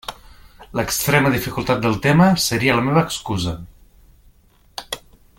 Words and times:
L'extrema 0.77 1.31
dificultat 1.35 1.83
del 1.83 1.99
tema 2.05 2.29
seria 2.47 2.77
la 2.79 2.85
meva 2.87 3.03
excusa. 3.09 3.57